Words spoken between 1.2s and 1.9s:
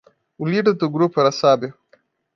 sábio.